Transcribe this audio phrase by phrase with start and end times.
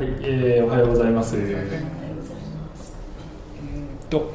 [0.00, 1.36] はい、えー、おはようございます。
[4.08, 4.32] と、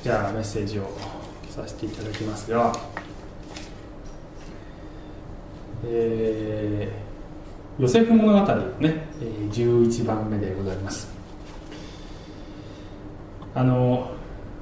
[0.00, 0.96] じゃあメッセージを
[1.50, 2.72] させていただきますが、
[5.84, 9.08] えー、ヨセフ物語ね、
[9.50, 11.12] 11番目でございます。
[13.56, 14.12] あの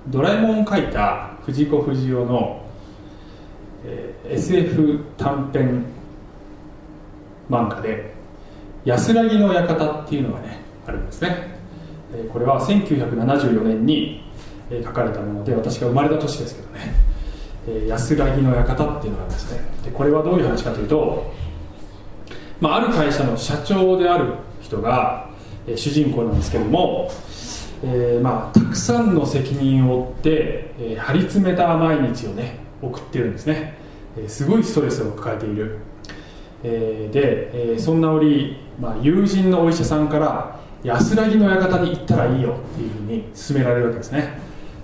[0.09, 2.65] ドラえもんを書いた藤子不二雄の、
[3.85, 5.85] えー、SF 短編
[7.51, 8.11] 漫画で
[8.85, 11.59] 「安らぎの館」っていうのがねあるんですね、
[12.33, 14.23] これは1974年に、
[14.85, 21.31] 書かれたもので私が生まれた年ですけどね「、安らぎの館」っていうのがあるんですねでこれはどういう話かというと、
[22.61, 25.29] まあ、ある会社の社長である人が、
[25.77, 27.11] 主人公なんですけども
[27.85, 33.77] えー、まあ、たくさんの責任を負って、えー、張り詰めた毎日をね送ってるんですね、
[34.17, 35.79] えー、すごいストレスを抱えている、
[36.65, 44.39] えで、えそんな折、まあ、友人のお医者さんから安らぎの館に行ったらいいよっていうふうに勧められるわけですね。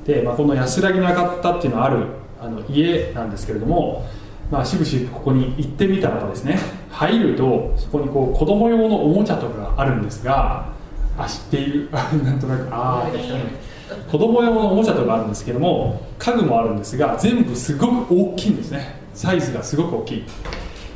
[0.04, 2.06] で、まあ、この安らぎの館っていうのはある
[2.40, 4.06] あの家なんですけれども
[4.50, 6.58] まあ、しぶしぶここに行ってみたらですね
[6.90, 10.72] 入るとそこにこう子供用のおもちゃとかがあるんですが
[11.18, 11.90] あ知っている？
[12.24, 18.96] なんとなくああ子供用のおもちゃとかあるんですけども家具もあるんですが全部すごく大きいんですね。
[19.12, 20.24] サイズがすごく大きい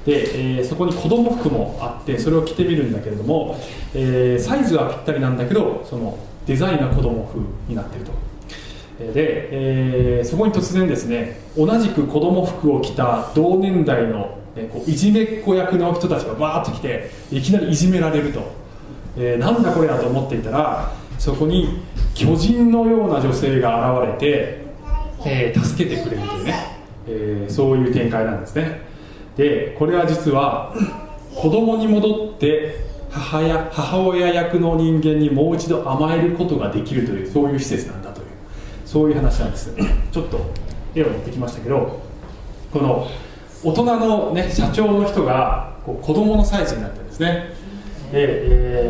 [0.04, 3.58] で、えー、そこに子供服もあってそれを着てみるんだけれども、
[3.94, 8.12] えー、サイズはぴったりなんだけどそのデザインが子供風になっていると。
[8.98, 18.62] で、えー、そこに突然ですね同じく子供服を着た同年代の、ね、こういじめっ子役の人たちがバーッと来ていきなりいじめられると。
[19.16, 21.82] えー、なんだこれやと思っていたらそこに
[22.14, 24.64] 巨人のような女性が現れて、
[25.26, 26.54] えー、助けてくれるというね、
[27.06, 28.91] えー、そういう展開なんですね。
[29.36, 30.74] でこれは実は
[31.34, 38.26] 子供に戻って母や母親役の人間にもう一度甘えることができるというそういう施設なんだという
[38.86, 39.74] そういう話なんです。
[40.10, 40.40] ちょっと
[40.94, 42.00] 絵を持ってきましたけど
[42.72, 43.08] この
[43.62, 47.54] 大人の、ね、社長の人がこう子供のサイズになってるんですね。
[48.12, 48.18] で、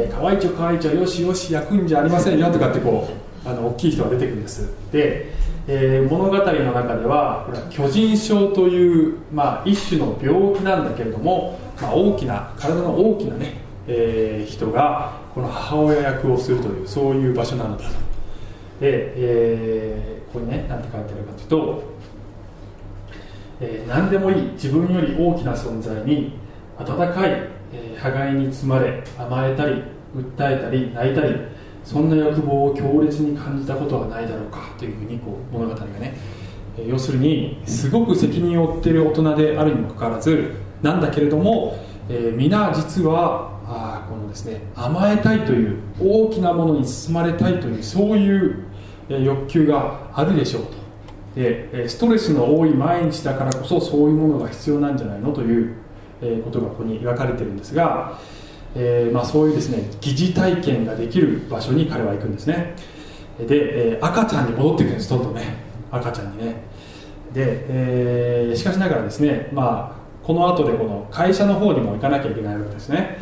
[0.05, 4.71] えー、河合町河合町よしよし焼くんじゃありませんよとかってこうあの大きい人が出てくるんです。
[4.93, 5.33] で、
[5.67, 6.43] えー、物語の
[6.73, 13.55] 中ではこれは巨人症という、まあ、一種の病気なんだけれども、まあ、大きな体の大きなね、
[13.87, 17.91] えー、人がこの母親役をするというそういう場所なのだと。
[18.81, 21.83] で、えー、ここにね何て書いてあるかというと、
[23.61, 26.33] えー、何でもいい自分より大きな存在に
[26.79, 29.83] 温かいえー、破壊に包まれ甘えたり
[30.15, 31.35] 訴えたり泣いたり
[31.85, 36.17] そんな欲望を強烈に感じたことはないだろうかというふうにこう物語がね、
[36.79, 41.79] えー、要するにすごく責任を負っている大人であるにもかかわらずなんだけれども、
[42.09, 48.65] えー、皆実はあこのですね甘えたいという大きなものに包まれたいというそういう、
[49.09, 50.83] 欲求があるでしょうと。
[51.35, 55.75] でストレスの多い毎日だからこそそういうものが必要なんじゃないのという
[56.45, 58.19] ことがここに描かれてるんですが、
[58.75, 62.75] えー、まあ、そういうですね疑似体験ができる場所に彼は行くんですね。
[63.39, 65.43] で、えー、赤ちゃんに戻っていくんですどんどんね。
[65.91, 66.57] 赤ちゃんにね。
[67.33, 73.19] で、えー、しかしながらですね、まあ、この後でこの会社の方にも行かなきゃいけないわけですね。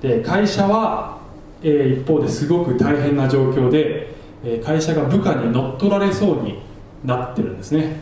[0.00, 1.18] で会社は、
[1.62, 6.60] えー、一方ですごく大変な状況で、え会社が部下に乗っ取られそうに
[7.04, 8.00] なってるんですね。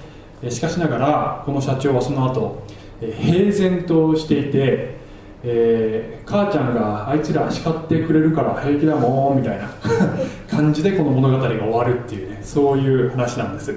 [0.51, 2.63] しかしながらこの社長はその後
[3.01, 4.96] 平然としていて、
[5.49, 9.69] えー、母ちゃんがあいつら叱ってくれるから平気だもんみたいな。
[10.51, 12.41] 感じでこの物語が終わるっていうね。
[12.43, 13.73] そういう話なんです。
[13.73, 13.77] で、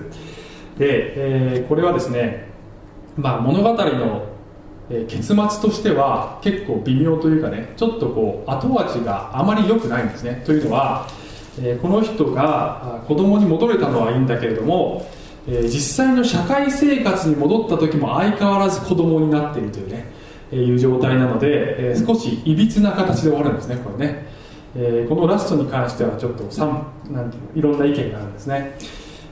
[0.79, 2.49] えー、これはですね、
[3.15, 4.23] まあ、物語の
[5.07, 10.41] 結末としては結構微妙というかねちょっとこう後味があまり良くないんですね。
[10.45, 11.05] というのは、
[11.61, 15.05] えー、この人が子供に戻れたのはいいんだけれども
[15.47, 20.05] え、実際の社会生活に戻った時も相変わらず子供になっているというね、
[20.55, 24.27] いう状態なので、えー、少しいびつな形で終わるんですねこれね、
[24.75, 26.43] えー、このラストに関してはちょっと
[27.11, 28.77] なんていういろんな意見があるんですね、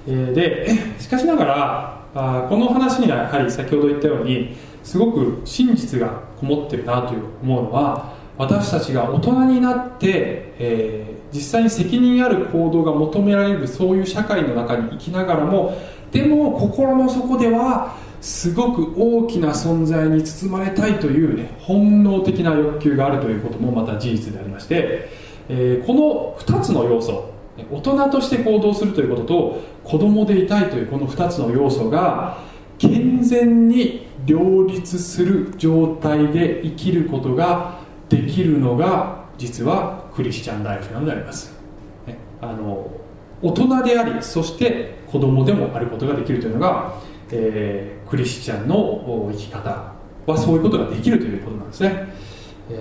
[0.08, 15.78] えー、でしかしながらあこの話にはやはり先ほど言ったようにすごく真実がこもってるなという思うのは私たちが大人になって、えー、実際に責任ある行動が求められるそういう社会の中に生きながらも
[16.12, 17.98] でも心の底では
[18.28, 25.08] すごく大きな存在に包まれたいという、ね、本能的な欲求があるということもまた事実でありまして、
[25.48, 25.94] えー、こ
[26.46, 27.32] の2つの要素
[27.72, 32.40] 大人として行動するということと子供でいたいというこの2つの要素が
[32.78, 37.80] 健全に両立する状態で生きることが
[38.10, 41.54] できるのが実はクリスチャンライフなのであります、
[42.06, 42.92] ね、あの
[43.42, 46.94] 大人でありそして子供でもあることができるというのが、
[47.32, 49.94] えー、クリスチャンの生き方
[50.26, 52.14] はそういうことができるということなんですね。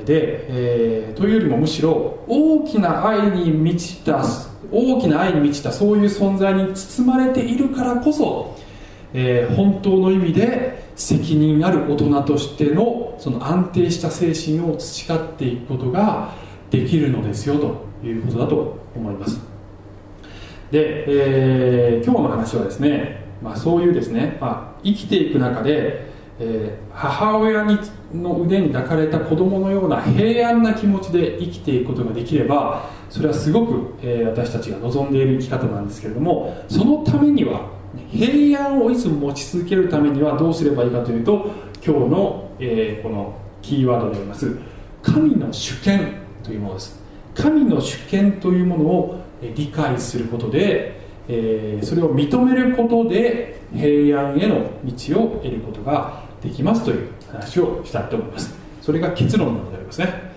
[0.04, 4.24] で、えー、というよりもむしろ大きな愛に満ちた
[4.72, 8.56] 大きな愛に満ちたそういう存在に包まれているからこそ、
[9.14, 16.34] えー、本当の意味で責任ある大人としてのその安定した精神を培っていくことが
[16.70, 19.38] できるのですよということだと思います。
[20.72, 26.06] で、えー、今日の話はですね、まあ、そういうですね、まあ、生きていく中で、
[26.38, 27.78] えー、母親に
[28.14, 37.68] の腕に抱かれた子供のような平安な気持ちで生きていくことができればそれはすごく、えー、私たちが望んでいる生き方なんですけれどもそのためには
[38.10, 41.50] 平安をいつも持ち続けるためにはどうすればいいかというと
[41.84, 44.56] 今日の、えー、このキーワードであります
[45.02, 47.00] 神の主権というものです。
[47.34, 49.20] 神の主権というものを
[49.54, 50.95] 理解することで、
[51.28, 58.54] えー、それを認めることで平安への道を得ることができますという話をしたいと思います。
[58.82, 60.32] それが結論なのでありますね。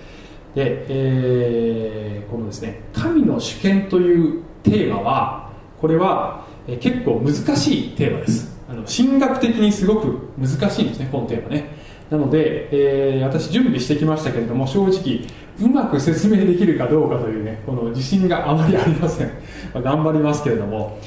[0.56, 6.48] で、えー、このですね神の主権というテーマはこれは
[6.80, 8.58] 結構難しいテーマです。
[8.70, 11.78] あの神学的にすごく難しいんですねこのテーマね。
[12.10, 15.22] なので、えー、私準備してきましたけれども正直
[15.62, 19.32] うまく説明できるかどうかというねこの自信があまりありません、
[19.74, 20.98] ま、頑張りますけれども。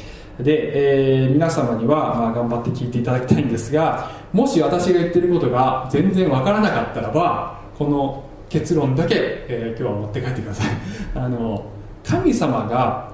[0.40, 9.14] で、えー、皆様には、まあ、頑張って聞いていただきたいんですがもし私が言ってることが全然わからなかったらばこの結論だけ、
[9.48, 10.66] えー、今日は持って帰ってください。
[11.14, 11.64] あの
[12.02, 13.12] 神様が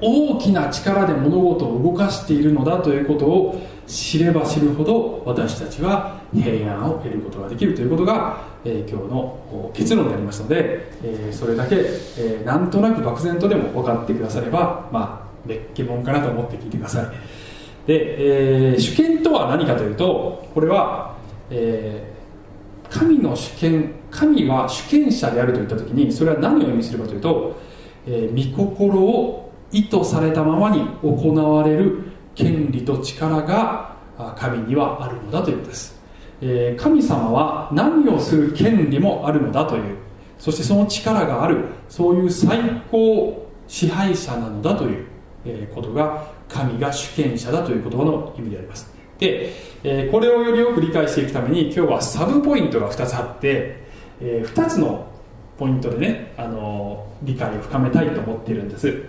[0.00, 17.06] 大きな力で物事を動かしているのだということを知れば知るほど私たちは平安を得ることができるということが、えー、今日の結論でありますので、えー、それだけ、えー、なんとなく漠然とでも分かってくださればまあ別家門かなと思って聞いてください。
[17.86, 21.16] で、えー、主権とは何かというとこれは、
[21.50, 27.56] えー、神の主権神は主権者であるといった時にそれは何を意味するかというと、
[28.06, 33.96] えー、御心を意図されたままに行われる権利と力が
[34.36, 35.95] 神にはあるのだということです、
[36.40, 39.96] え、神様は何をする権利もあるのだという
[40.38, 42.58] そしてその力があるそういう最
[42.90, 45.06] 高支配者なのだという、
[45.44, 48.92] えことが神が主権者だという言葉の意味であります。
[49.18, 49.52] で、
[49.82, 53.84] え、これをよりよく理解していくために今日はサブポイントが2つあって、
[54.20, 55.06] え、2つの
[55.58, 59.02] ポイントでね、あの理解を深めたいと思っているんです。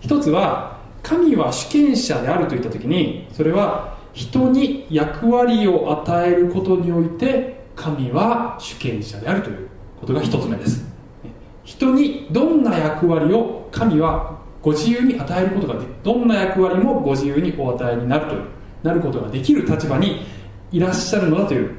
[0.00, 9.68] 一つは神は主権者であるといった時にそれは人に役割を与えることにおいて神は主権者であるという
[10.00, 10.84] ことが一つ目です。
[11.62, 18.42] 人にどんな役割を神はご自由に与えることがでどんな役割もご自由にお与えになるという
[18.82, 20.26] なることができる立場に
[20.72, 21.76] いらっしゃるのだという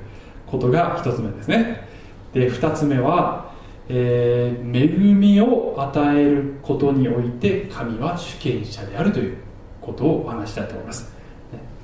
[0.47, 1.87] ことが一つ目ですね。
[2.33, 3.49] で二つ目は
[3.91, 9.37] えー、恵みを与えることにおいて神は主権者であるという
[9.81, 11.18] ことをお話したいと思います。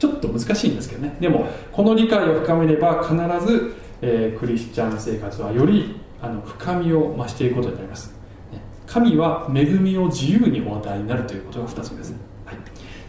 [0.07, 1.15] ちょっと難しいんですけどね。
[1.19, 3.15] でもこの理解を深めれば必
[3.45, 8.13] ず、えー、クリスチャン生活はよりあの深みを増していくことになります。
[8.87, 12.13] 神は恵みを自由にお与えになるということが2つ目です、
[12.45, 12.55] はい、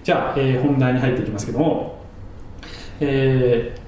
[0.03, 1.99] じゃあ、えー、本題に入っていきますけども、
[2.99, 3.87] えー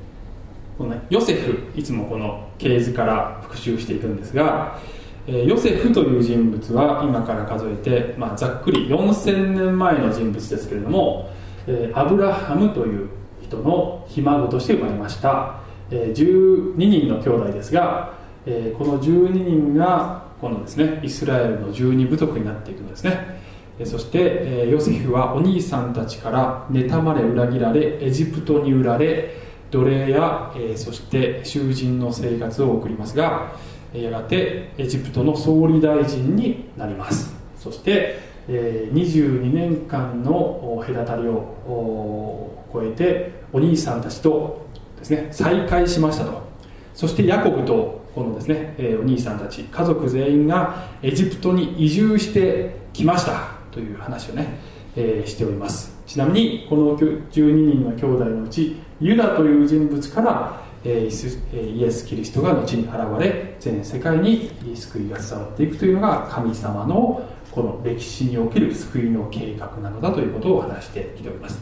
[0.78, 4.78] このね、ヨセフいつもこの系図から復習していくんですが、
[5.26, 11.30] えヨセフという人物は今から数えて、まあ、ざっくり4000年前の人物ですけれども、
[11.68, 13.08] えアブラハムという
[13.42, 15.60] 人のひ孫として生まれました、
[15.90, 18.14] え12人の兄弟ですが、
[18.46, 23.38] えこの12人がこのですねイスラエルの12部族になっていくのですね。
[23.84, 29.36] そして、えヨセフはお兄さんたちから妬まれ裏切られエジプトに売られ
[29.70, 33.52] 奴隷や、えそして囚人の生活を送りますが
[33.92, 37.34] やがてエジプトの総理大臣になります。
[37.58, 44.66] そして、22年間の隔たりを超えてお兄さんたちと
[44.98, 46.48] ですね再会しましたと。
[46.94, 54.58] そしてヤコブとこのですね、お兄さんたち家族全員がエジプトに移住してきましたという話をね、
[54.96, 55.96] えしております。
[56.06, 71.60] ちなみにこの12人の兄弟のうちユダという人物からイエス・キリストが後に現れ全世界に救いが伝わっていくというのが神様のこの歴史における救いの計画なのだということを話してきております。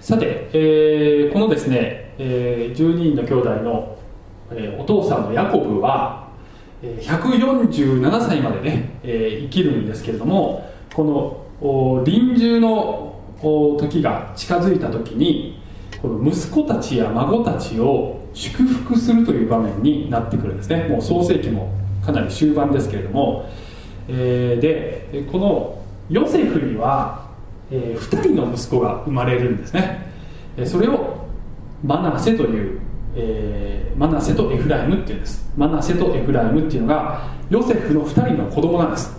[0.00, 3.98] さて、えー、このですね、えー、12人の兄弟の、
[4.52, 6.26] えー、お父さんのヤコブは、
[6.82, 13.18] 147歳までね、え生きるんですけれどもこの臨終の
[13.78, 15.58] 時が近づいた時に
[16.00, 20.86] この息子たちや孫たちを祝福するという場面になってくるんですね。
[20.88, 21.72] もう創世記も
[22.04, 23.48] かなり終盤ですけれども、
[24.08, 27.28] えー、でこのヨセフには、
[27.70, 30.06] えー、2人の息子が生まれるんですね。
[30.64, 31.26] それを
[31.84, 32.80] マナセという、
[33.14, 35.50] えー、マナセとエフライムっていうんです。
[35.56, 39.14] マナセとエフライムっていうのがヨセフの2人の子供なんです。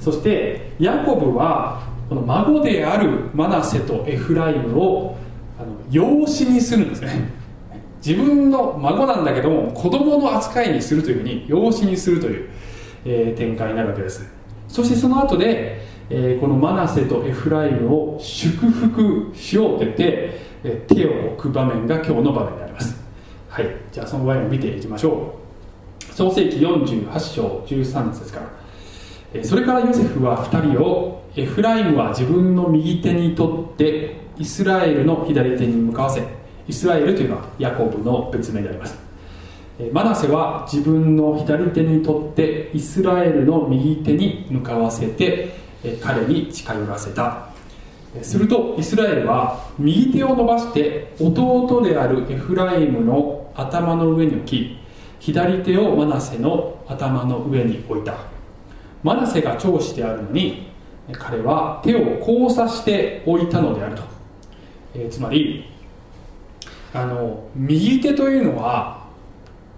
[0.00, 5.16] そしてヤコブはこの孫であるマナセとエフライムを
[5.58, 7.30] あの養子にするんですね。
[8.04, 12.48] 自分の孫なんだけども子供の扱いにするというふうに養子にするという、
[13.04, 14.28] えー、展開になるわけです。
[14.68, 22.96] そしてその後で、えー、このマナセとエフライムを祝福しようと言って、えー、手を置く場面が今日の場面であります。
[23.48, 23.66] はい。
[23.92, 25.34] じゃあその場面を見ていきましょ
[26.10, 26.14] う。
[26.14, 28.58] 創世紀48章13節から。
[29.44, 36.22] それからヨセフは2人をエフライムは自分の右手に取ってイスラエルの左手に向かわせ
[36.66, 39.07] イスラエルというのはヤコブの別名であります。
[39.92, 45.54] マナセは自分の左手に取ってイスラエルの右手に向かわせて
[46.02, 47.48] 彼に近寄らせた。
[48.22, 54.78] するとイスラエルは右手を伸ばして弟であるエフライムの頭の上に置き
[55.20, 58.16] 左手をマナセの頭の上に置いた。
[59.04, 60.72] マナセが長子であるのに
[61.12, 64.02] 彼は手を交差して置いたのであると、
[64.94, 65.70] え、つまり
[66.92, 68.97] あの右手というのは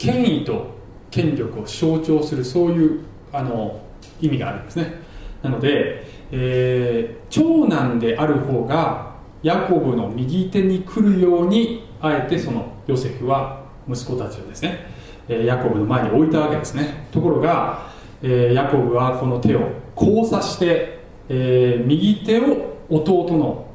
[0.01, 0.67] 権威と
[1.11, 3.01] 権力を象徴するそういう
[3.33, 3.83] あの
[4.21, 4.95] 意味があるんですね。
[5.43, 14.87] なので、えー、長男である方がヤコブの右手に来るようにあえてそのヨセフは息子たちをですね
[15.29, 17.07] ヤコブの前に置いたわけですね。
[17.13, 17.91] ところが、
[18.23, 19.61] え、ヤコブはこの手を
[19.95, 23.67] 交差して、えー、右手を弟の、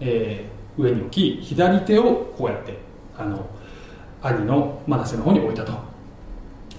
[0.00, 0.46] え
[0.78, 2.78] 上に置き左手をこうやって
[3.16, 3.46] あの
[4.26, 5.72] 兄のマナセの方に置いたと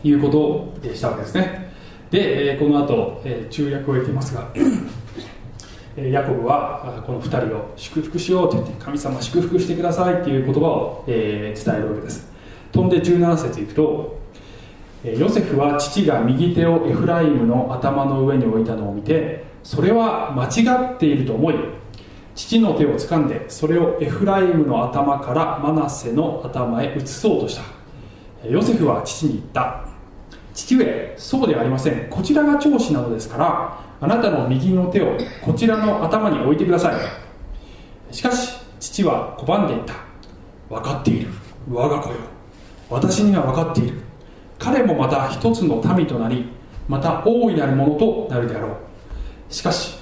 [0.03, 1.71] いうことでしたわけですね。
[2.11, 4.47] で、この後、え中訳を得ていますが
[5.97, 12.31] ヤコブはこの2人を祝福しようと言って神様祝福してくださいっていう言葉を、伝えるわけです。
[12.71, 14.19] 飛んで17節いくと
[15.03, 21.55] ヨセフは父が右手をエフライムの頭の上に置いたのを見てそれは間違っていると思い
[22.37, 27.63] 父の手を掴んでそれをエフライムの頭からマナセの頭へ移そうとした。
[28.47, 29.83] ヨセフは父に言った。
[30.53, 32.07] 父上そうではありません。
[32.11, 38.13] こちらが長子なのですからあなたの右の手をこちらの頭に置いてください。
[38.13, 39.95] しかし父は拒んでいた。
[40.69, 41.29] 分かっている。
[41.71, 42.17] 我が子よ。
[42.87, 43.97] 私には分かっている。
[44.59, 46.47] 彼もまた一つの民となり
[46.87, 48.71] また大いなるものとなるであろう。
[49.49, 49.96] しかし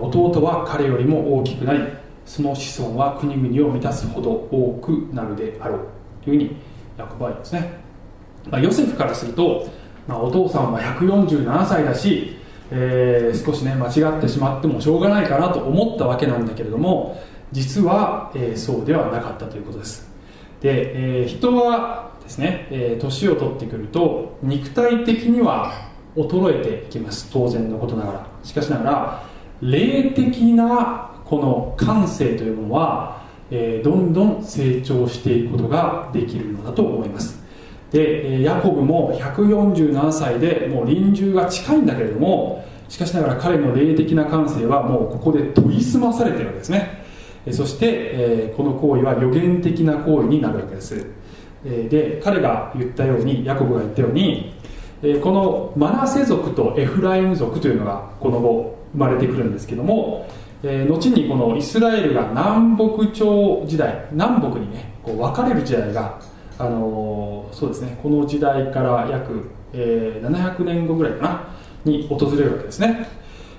[0.00, 1.80] 弟は彼よりも大きくなり
[2.24, 5.78] その子孫は国々を満たすほど多くなるであろう
[6.24, 6.56] というふうに
[6.96, 7.80] ヤコブは言いますね、
[8.48, 9.68] まあ、ヨセフからすると、
[10.06, 12.36] まあ、お父さんは147歳だし、
[12.70, 17.20] えー、少しね間違ってしまってもしょうがないかなと思ったわけなんだけれども
[17.50, 20.10] 実は、えー、そうではなかったということです。
[20.62, 27.28] で、えー、人はですね、え年を取ってくると肉体的には衰えていきます。
[27.32, 28.26] 当然のことながら。
[28.44, 29.31] しかしながら
[29.62, 37.40] 霊的なこの感性というものは、えー、どんどん成長していくことができるのだと思います。
[37.92, 47.02] でヤコブも147歳でもう臨終が近いんだけれどもしかしながら彼の霊的な感性はもうここで研ぎ澄まされてるわけですね。
[47.50, 51.06] そして、えー、この行為は予言的な行為になるわけです。
[51.64, 54.52] で彼が言ったようにヤコブが言ったように
[55.22, 60.28] このマナセ族とエフライム族というのがこの後生まれてくるんですけども、
[60.62, 66.20] えー、後にこのイスラエルが南北朝時代南北にねこう分かれる時代が、
[66.58, 71.48] あのー、そうですねこの時代から約、えー、700年後ぐらいかな
[71.84, 73.08] に訪れるわけですね、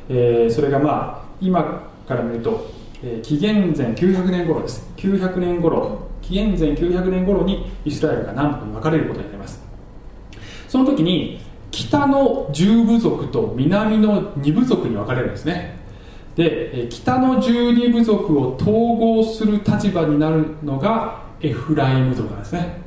[0.10, 2.72] えー、それがまあ今から見ると、
[3.04, 4.90] えー、紀元前900年頃です。
[4.98, 9.62] 900年頃紀元前900年頃にイスラエルが南北に分かれることになります。
[10.70, 11.42] その時に
[11.74, 15.75] 北の十部族と南の二部族に分かれるんですね。
[16.36, 22.82] で北の十二部族を統合する立場になるのがエフライム族なんですね。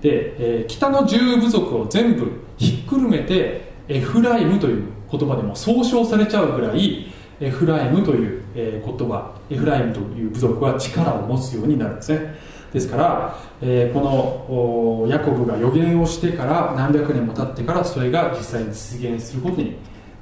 [0.00, 12.34] で北の十部族を全部ひっくるめてエフライムという言葉でも総称されちゃうぐらいエフライムという言葉エフライムという部族は力を持つようになるんですね。
[12.72, 19.76] ですから、えー、このヤコブが予言をしてから何百年も経ってからそれが実際に実現することに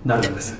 [0.05, 0.59] なるんです。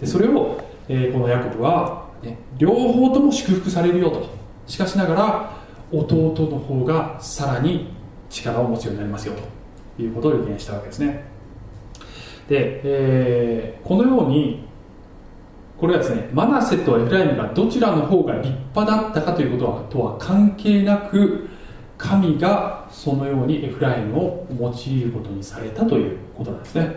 [0.00, 4.28] でそれを、えー、このヤコブは、ね、両方とも祝福されるよと。
[4.66, 5.56] しかしながら
[5.92, 7.92] 弟の方がさらに
[8.30, 9.54] 力を持つようになりますよと。
[9.98, 11.24] いうことを予言したわけですね。
[12.48, 14.66] で、えー、このように
[15.84, 21.46] これはですねマナセとエフライムがどちらの方が立派だったかということはとは関係なく
[21.98, 26.96] 神がそのようにエフライムを用いることにされたということなんですね。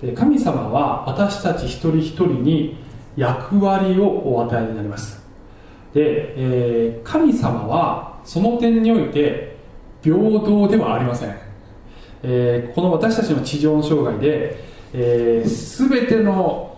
[0.00, 2.76] で神様は私たち一人一人に
[3.16, 5.20] 役割をお与えになります。
[5.92, 9.56] で、えー、神様はその点において
[10.00, 11.36] 平等ではありません、
[12.22, 14.62] えー、この私たちの地上の生涯で、
[14.94, 16.71] えー、全ての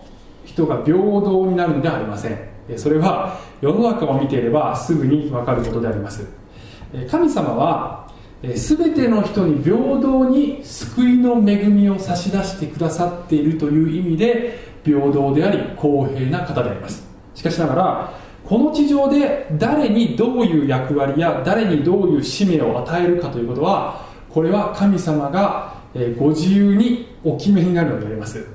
[0.44, 2.38] 人が平等になるのではありません。
[2.76, 6.26] それは世の中を見ていればすぐに分かることであります。
[7.10, 8.08] 神様は
[8.42, 17.06] 全ての人に平等に救いの恵みを差し出してくださっているという意味で平等であり公平な方であります。
[17.34, 18.12] しかしながら
[18.44, 25.74] この地上で誰にどういう役割や誰にどういう使命を与えるかということはこれは神様が
[26.18, 28.53] ご自由にお決めになるのであります。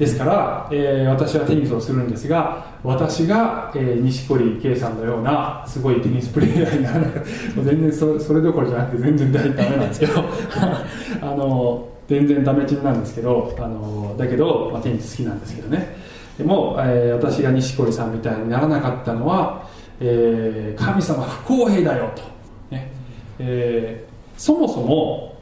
[0.00, 7.10] ですから、えー、私はテニスをするんですが私が、えー、錦織圭さんのようなすごいテニスプレーヤーにならない
[7.54, 10.24] 全然そそれどころじゃなくて全然ダメなんですけど。
[11.20, 15.94] あの全然ダメチンなんですけどあのだけど、まあ、テニス好きなんですけどね。
[16.36, 19.68] でも、えー、私が錦織さんみたいにならなかったのは、
[20.00, 22.22] えー、神様不公平だよと、
[22.74, 22.90] ね。
[23.38, 25.36] えー、そもそも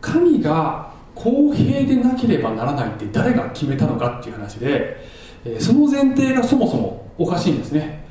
[0.00, 0.85] 神が
[1.16, 4.96] 公平でなければならないって誰が決めたのかっていう話で、
[5.44, 8.04] えその前提がそもそもおかしいんですね、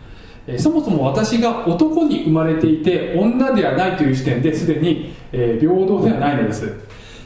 [0.48, 6.74] えそもそも私が男に生まれていて女ではないという時点ですでに、え平等ではないのです、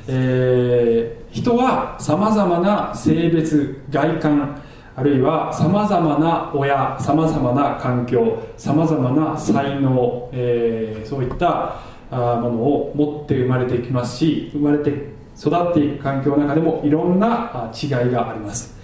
[0.08, 4.62] えー、人はさまざまな性別外観
[4.96, 11.80] あるいはさまざまな親さまざまな環境さまざまな才能、えー、そういった
[12.12, 18.76] ものを持って生まれてきますし生まれて育っていく環境の中でもいろんな違いがあります。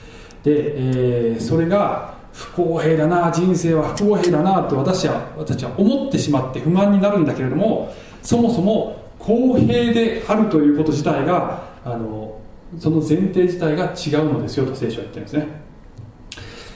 [0.43, 12.39] で、えー、それが不公平だな人生は不公平だなと私は私は思ってしまって不満になるんだけれどもそもそも公平であるということ自体があの
[12.77, 15.47] その前提自体が違うのですよと聖書は言ってるんですね、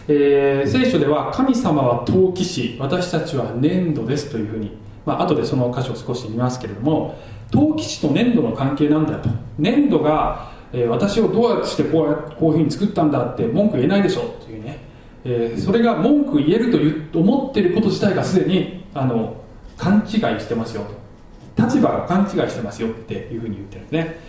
[0.07, 7.17] えー、聖書では神様は陶器師私たちは粘土ですというふうに、まあ後でその箇所を少し見ますけれども
[7.51, 9.29] 陶器師と粘土の関係なんだと。
[9.57, 14.79] 粘土が、えー、私をどうやってこうやこういうふうに作ったんだって文句言えないでしょというね、
[15.25, 19.35] えー、それが文句言えるという思ってること自体がすでにあの
[19.77, 20.83] 勘違いしてますよ。
[21.55, 24.19] と立場が勘違いしてますよっていうふうに言ってるんですね。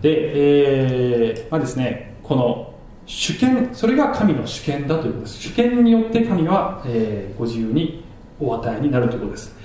[0.00, 2.74] で、えー、まあですねこの
[3.06, 5.42] 主権それが神の主権だということです。
[5.42, 8.04] 主権によって神は、えー、ご自由に
[8.38, 9.57] お与えになるということです。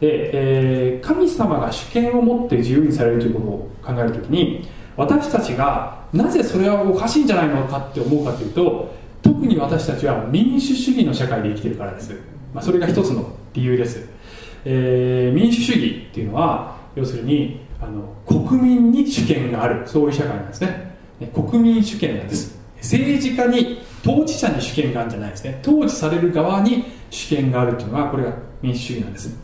[0.00, 0.30] で、
[0.92, 12.12] えー、神様が主権を持って自由にされるということを考えるときに私たちがなぜそれはおかしいんじゃないのかって思うかというと特に私たちは民主主義の社会で生きてるからです、
[12.54, 14.08] まあ、それが一つの理由です、
[14.64, 19.86] えー、民主主義っていうのは要するにあの国民に主権がある。
[19.86, 20.96] そういう社会なんですね。
[21.32, 22.58] 国民主権なんです。
[22.78, 25.60] 政治家に統治者に主権があるんじゃないですね。
[25.62, 28.32] 統治される側に主権があるっていうのはこれが
[28.62, 29.36] 民主主義なんです。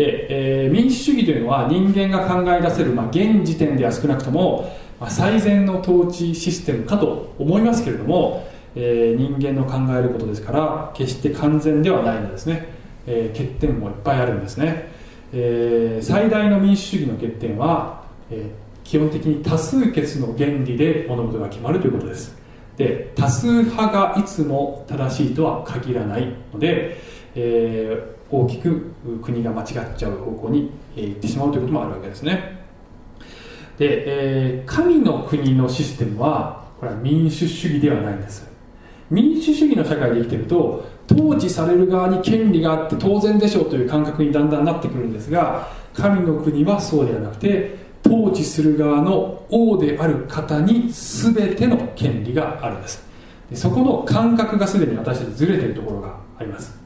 [0.00, 12.72] で、えー、民主主義というのは人間が考え出せる、まあ、現時点では少なくとも、まあ、最善の統治システムかと思いますけれども、えー、人間の考えることですから決して完全ではないのですね、
[13.06, 14.88] えー、欠点もいっぱいあるんですね、
[15.34, 18.48] えー、最大の民主主義の欠点は、えー、
[18.82, 22.39] 基本的に多数決の原理で物事が決まるということです。
[22.80, 26.96] で多数派がいつも正しいとは限らないので、
[27.34, 29.66] えー大きく国が間違っ
[29.96, 32.64] ちゃう方向に行ってしまうということもあるわけですね。
[33.76, 38.48] で、えー、神の国のシステムはこれは民主主義ではないんです。
[39.10, 47.76] 民主主義の社会で生きてると統治される側に権利があって当然でしょうという感覚にだんだんなってくるんですが神の国はそうではなくて
[48.10, 53.04] 統治する側の王である方に全ての権利があるんです。
[53.48, 56.76] でそこの感覚がすでに私たちずれてるところがあります。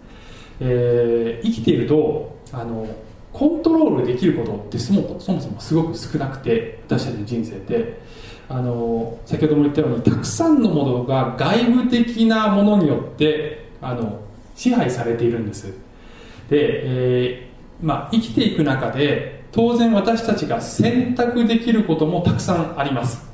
[0.60, 2.86] えー、生きているとあの
[3.32, 8.04] コントロールできることってそもそもそもすごく少なくて私たちの人生って。
[8.46, 14.20] あの先ほども言ったようにたくさんのものが外部的なものによってあの
[14.54, 15.72] 支配されているんです。
[16.50, 16.82] で、
[17.30, 23.24] えー、まあ、生きていく中で当然私たちが選択できることもたくさんあります。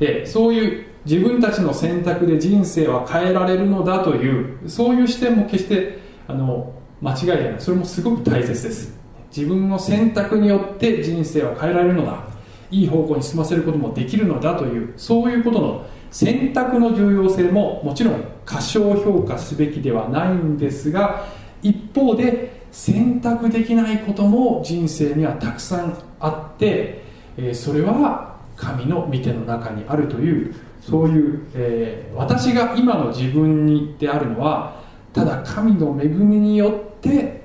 [0.00, 7.54] でそういう自分たちの選択で人生は変えられるのだというそういう視点も決してあの間違いじゃない。
[7.58, 8.98] それもすごく大切です。
[9.34, 12.24] 自分の選択によって人生は変えられるのだ。
[12.72, 21.26] いい方向に進ませることもできるのだというそういうことの選択の重要性ももちろん過小評価すべきではないんですが
[21.62, 27.04] 一方で選択できないことも人生にはたくさんあって、
[27.36, 34.82] えそれは神の見ての中にあるというそういう、えー、私が今の自分にであるのは
[35.12, 37.44] ただ神の恵みによって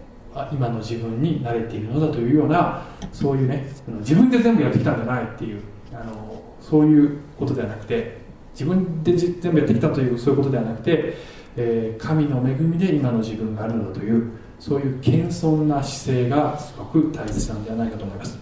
[0.51, 3.67] 今の自分に慣れているのだというようなそういうね
[3.99, 5.61] 自分で全部やってきたんじゃないっていう
[5.93, 8.17] あのそういうことではなくて
[8.53, 11.13] 自分で全部やってきたというそういうことではなくて、
[11.55, 18.37] えー、神の恵みで今の自分があるのだというそういう謙遜な姿勢がすごく大切なんではないかと思います。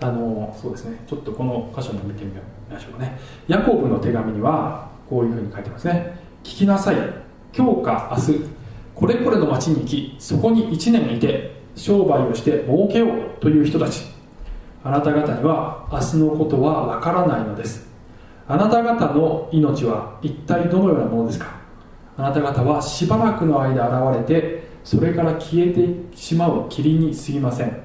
[0.00, 0.98] あのそうですね。
[1.06, 2.32] ちょっとこの箇所も見てみ
[2.70, 3.18] ましょうかね。
[3.46, 6.18] ヤコブの手紙にはこういうふうに書いてますね。
[6.42, 6.96] 聞きなさい。
[7.56, 8.40] 今日か明日。
[8.94, 14.06] これこれの町に行きそこに1年いて商売をして儲けようという人たち。
[14.82, 17.88] あなた方には明日のことはわからないのです。
[18.46, 21.56] あなた方の命は一体どのようなものですか。
[22.16, 27.82] あなた方はしばらくの間現れてそれから消えてしまう霧に過ぎません。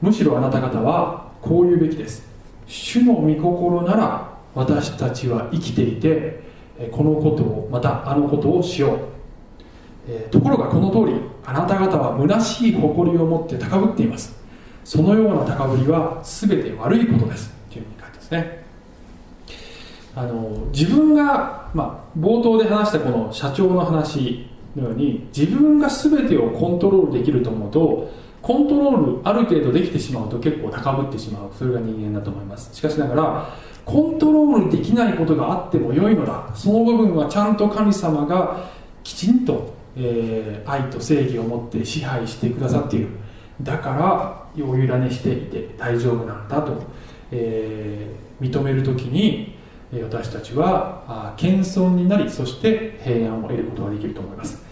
[0.00, 2.26] むしろあなた方はこう言うべきです。
[2.66, 6.40] 主の御心なら私たちは生きていて
[6.92, 8.98] このことをまたあのことをしよう。
[10.08, 14.38] え、ところがこの通りあなた方は虚しい誇りを持って高ぶっています。
[14.84, 17.52] そのような高ぶりは全て悪いことです。
[17.70, 18.64] というふうに書いてますね。
[20.14, 24.48] あの自分が、まあ、冒頭で話したこの社長の話
[24.78, 28.10] のように自分が全てをコントロールできると思うと
[28.40, 31.50] コントロールある程度できてしまうと結構高ぶってしまう。
[31.56, 32.74] それが人間だと思います。
[32.74, 36.50] しかしながらコントロールできないことがあっても良いのだ。
[36.54, 38.70] その部分はちゃんと神様が
[39.02, 43.08] きちんとえー、愛と正義を持って支配してくださっている。
[43.60, 43.90] だか
[44.56, 46.80] らお委ねしていて大丈夫なんだと、
[47.32, 49.56] えー、認める時に
[50.04, 54.62] 私たちは謙遜になりそして平安を得ることができると思います、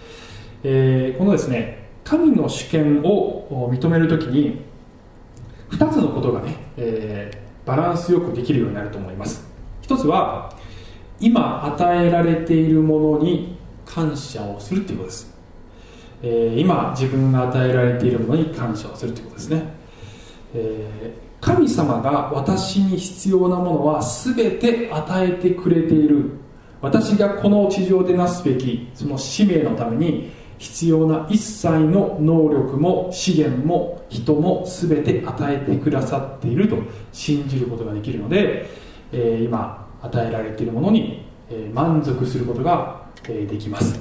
[0.68, 4.64] えー、このですね神の主権を認める時に
[5.70, 9.46] 2つのことがね、えー、バランスよくできるようになると思います。
[9.80, 10.52] 一つは
[11.20, 15.34] 今与えられているものに感謝をするということです、
[16.22, 19.62] えー、今自分が与えられているものに感謝をするということですね、
[20.54, 26.32] えー、神様が私に必要なものは全て与えてくれている。
[26.82, 36.78] 私がこの地上でなすべきその使命のために必要な一切の能力も資源も人も全て与えてくださっていると
[37.12, 38.68] 信じることができるので、
[39.12, 41.26] えー、今与えられているものに
[41.72, 44.00] 満足することができます。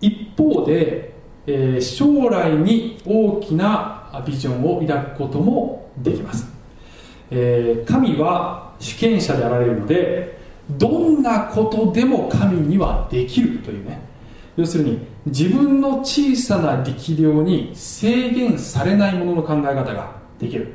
[0.00, 1.14] 一方で、
[1.46, 6.52] え将来に大きなビジョンを抱くこともできます、
[7.30, 10.38] え神は主権者であられるので
[10.70, 14.00] どんなことでも神にはできるというね。
[14.56, 20.72] 要するに自分の小さな力量に制限されないものの考え方ができる。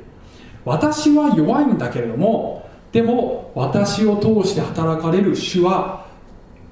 [0.66, 6.02] 私は弱いんだけれどもでも私を通して働かれる主は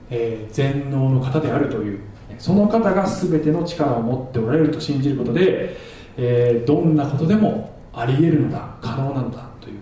[0.10, 2.00] えー、全能の方であるという。
[2.38, 5.76] その方が全ての力を持っておられると信じることで、
[6.16, 8.76] えー、どんなことでもあり得るのだ。
[8.82, 9.80] 可能なのだという。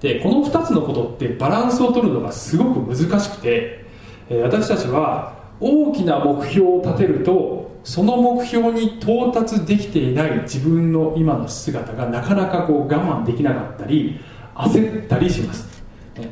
[0.00, 3.84] でこの2つのことってバランスを取るのがすごく難しくて、
[4.28, 14.20] えー、私たちは大きな目標を立てるとその目標に到達できていない自分の今の姿がなかなかこう我慢できなかったり
[14.54, 15.66] 焦ったりします。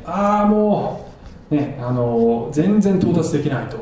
[0.05, 1.09] ああも
[1.49, 3.77] うね、あの全然到達できないと。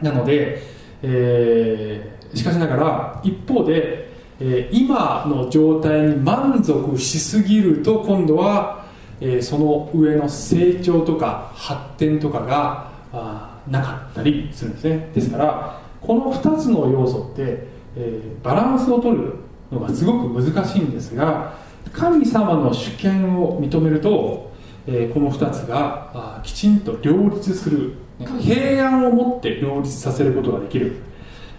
[0.00, 0.62] なので、
[1.02, 8.86] えー、しかしながら一方で、えー、今の状態に満足しすぎると今度は、
[9.20, 15.10] えー、その上の成長とか発展とかがあなかったりするんですね。
[15.14, 19.34] ですからこの2つの要素って、えー、バランスを取る
[19.70, 21.54] のがすごく難しいんですが
[21.92, 24.48] 神様の主権を認めると
[24.90, 27.92] えこの2つがあきちんと両立する
[28.40, 30.96] 平安を持って両立させることができる、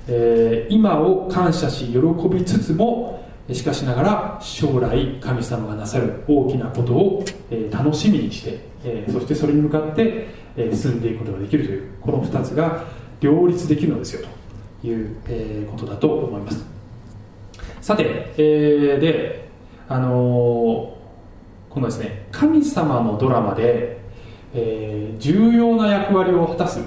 [0.07, 7.25] え今を感謝し喜びつつもしかしながら将来神様がなさる大きなことを、
[7.71, 8.59] 楽しみにして、
[9.11, 10.27] そしてそれに向かって、
[10.73, 12.83] 進んでいくことができるというこの2つが
[13.21, 14.27] 両立できるのですよ
[14.81, 16.65] という、ことだと思います。
[17.81, 19.49] さて、えー、で
[19.87, 23.99] あのー、このですね神様のドラマで、
[24.53, 26.81] えー、重要な役割を果たす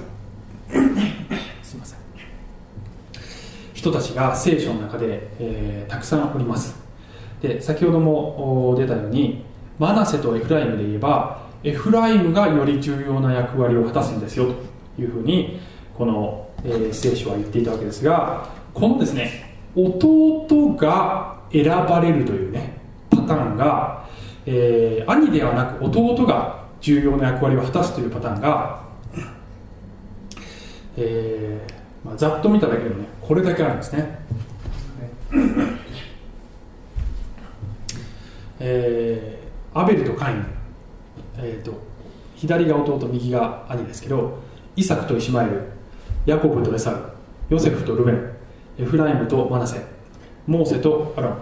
[3.83, 6.81] 人たちが聖書の中で、えー、たくさんおります。
[7.41, 9.43] で先ほども出たように
[9.77, 14.45] マナセとエフライムで言えばエフライムがより重要な役割を果たすんですよ
[14.95, 15.59] というふうに
[15.97, 22.77] この、えー、聖書は言っていたわけですがこのですね弟が選ばれるというね
[23.09, 24.07] パターンが、
[24.45, 28.81] えー、兄ではなく弟が重要な役割を果たすというパターンが、
[30.95, 34.19] えーまあ、ざっと見ただけでもねこれだけあるんですね、
[38.59, 40.45] えー、アベルとカイン、
[41.37, 41.73] えーと、
[42.35, 44.39] 左が弟右が兄ですけど
[44.75, 45.61] イサクとイシマエル
[46.25, 47.13] ヤコブとエサウ
[47.49, 48.33] ヨセフとルベン
[48.79, 49.81] エフライムとマナセ
[50.47, 51.37] モーセとアラン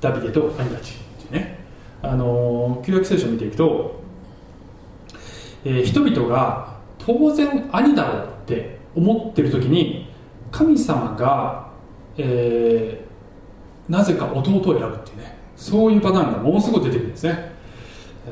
[0.00, 0.94] ダビデと兄たち。
[1.30, 1.58] ね。
[2.02, 4.00] あの旧約聖書を見ていくと、
[5.64, 10.07] えー、人々が当然兄だろうって思ってる時に
[10.50, 11.68] 神様が、
[12.16, 17.58] えー、なぜか弟を選ぶっていうねそういうパターンがものすごく出てくるんですね。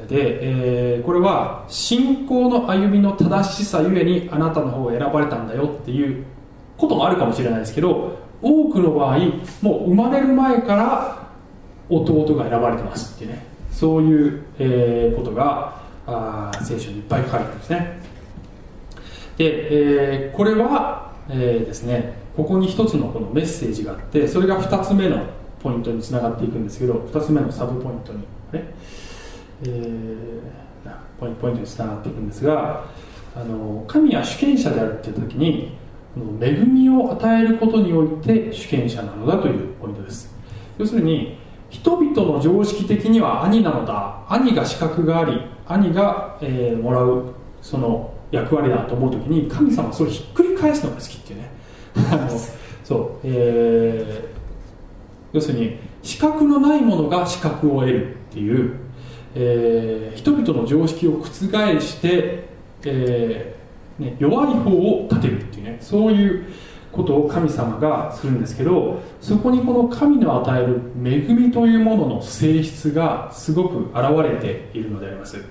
[0.09, 6.25] で、えー、これは信仰の歩みの正しさゆえにあなたの方を選ばれたんだよっていう
[6.77, 9.19] こともあるかもしれないですけど多くの場合
[9.63, 11.29] もう生まれる前から
[11.89, 18.01] 弟が選ばれてますっていうねそういう、えー、ことがあ聖書にいっぱい書かれてるんですね。
[19.37, 25.25] で、えー、これは、えー、ですねここに一つのこのメッセージがあってそれが2つ目の
[25.63, 28.21] ポイントにつながっていくんですけど2つ目のサブポイントに、
[28.53, 28.75] ね
[29.65, 32.85] えー、ポイントにつながっていくんですが
[33.35, 35.77] あの神は主権者であるっていう時に
[36.41, 40.35] 恵みを与えることにおいて主権者なのだというポイントです。
[40.79, 44.25] 要するに人々の常識的には兄なのだ。
[44.29, 51.51] 兄が資格があり兄が、えー、もらうその役割だと思う時に神様はそれをひっくり返すのが好きっていうね。
[52.85, 58.75] そう、えー、要するに資格のないものが資格を得るっていう、
[59.35, 61.25] えー、人々の常識を覆
[61.81, 62.45] して、
[62.85, 63.57] え
[63.99, 65.79] ね、弱い方を立てるっていうね。
[65.81, 66.45] そういう
[66.97, 75.45] ことを神様がするんですけどそこにこの神の与える恵みというものの性質がすごく現れているのであります、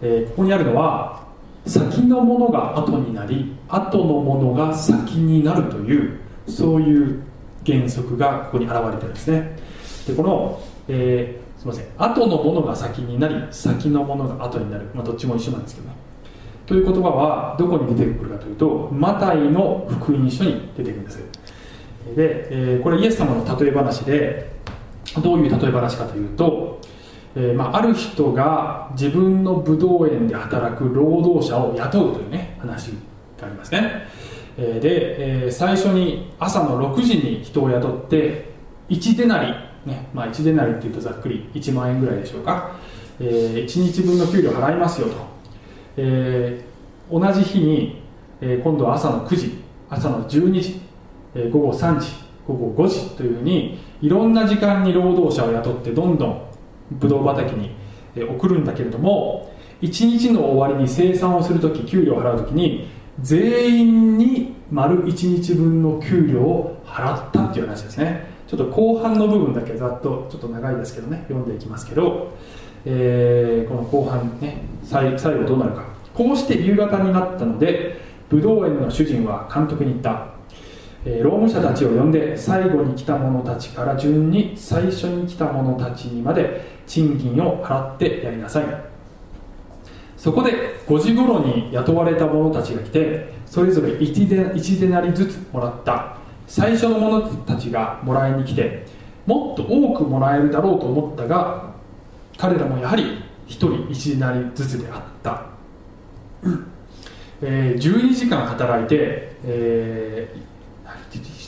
[0.00, 1.21] えー、ここにあるのは
[1.66, 7.22] 先のものが後になり後のものが先になるというそういう
[7.64, 9.56] 原則がここに現れてるんですね。
[10.06, 11.86] でこの、えー、すみません。
[11.96, 15.88] 後のものが先になり先のものが後になる、まあ、どっちも一緒なんですけど。
[15.88, 15.94] ね
[16.66, 21.18] という言葉はどこに出てくるかというとマタイの福音書に出てくるんです。
[21.18, 24.52] で、えー、これイエス様の例え話で
[25.22, 26.61] どういう例え話かというと、
[27.34, 32.88] えー、まあ、ある人が自分のブドウ園で働く労働者を雇うというね話
[33.40, 34.06] がありますね、
[34.58, 38.52] えー、で、え最初に朝の6時に人を雇って
[38.88, 39.52] 1デナリ、
[39.90, 42.76] ねまあ、1デナリっていうとざっくり1万円ぐらいでしょうか、
[43.20, 43.24] え
[43.66, 45.32] 1日分の給料払いますよと。
[45.96, 48.02] えー、同じ日に、
[48.40, 50.80] えー、今度は朝の9時朝の12時、
[51.34, 52.08] えー、午後3時
[52.46, 56.51] 午後5時というふうにいろんな時間に労働者を雇ってどんどん
[56.98, 57.70] ブドウ畑に、
[58.14, 62.90] 送るんだけれども1日の終わりに生産をするとき給料を払うときに
[63.22, 68.30] 全員に丸1日分の給料を払ったっていう話ですね。
[68.46, 72.36] ちょっと後半の部分だけざっとちょっと長いですけどね読んでいきますけど
[72.84, 75.84] えー、この後半ね最最後どうなるか。
[76.14, 80.31] こうして夕方になったので武道園の主人は監督に言った、
[81.04, 88.64] えー、労務者たちを呼んで最後に来た者たちから順に最初に来た者たちにまで賃金を払ってやりなさい。
[90.16, 96.22] そこで5時頃に雇われた者たちが来てそれぞれ 1, デ1デナリずつもらった。
[96.46, 98.84] 最初の者たちがもらいに来て
[99.26, 101.72] もっと多くもらえるだろうと思ったが
[102.36, 103.04] 彼らもやはり
[103.46, 105.46] 1人1なりずつであった、
[107.40, 110.51] えー、12時間働いて、えー、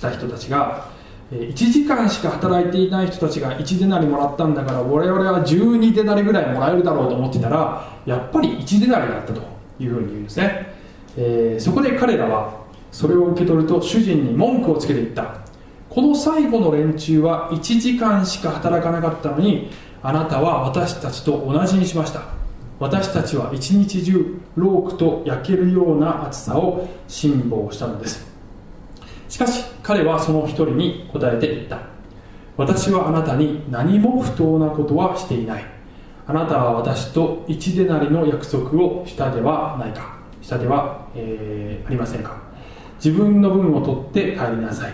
[0.04, 0.88] した人たちが
[1.32, 9.40] 1時間しか働いていない人たちが1デナリもらったんだから我々は12デナリぐらいもらえるだろうと思ってたらやっぱり1デナリだったと
[9.80, 10.74] いうふうに言うんですね、
[11.16, 12.62] えー、そこで彼らは
[12.92, 15.42] それを受け取ると主人に文句をつけていった。
[15.90, 19.70] この最後の連中は1時間しか働かなかったのに
[20.02, 22.22] あなたは私たちと同じにしました。
[22.80, 28.33] 私たちは一日中ロークと焼けるような暑さを辛抱したのです。
[29.34, 31.80] しかし彼はその一人に答えて言った。
[32.56, 35.64] 私はあなたに何も不当なことはしていない。
[36.24, 40.18] あなたは私と一でなりの約束をしたではないか。
[40.40, 42.36] したでは、えー、ありませんか。
[43.04, 44.92] 自分の分を取って帰りなさい。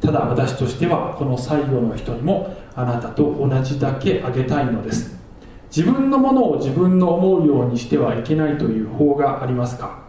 [0.00, 5.16] ただ私としてはこの最後の人にもあなたと同じだけあげたいのです。
[5.68, 10.05] 自分のものを自分の思うようにしてはいけないという法がありますか。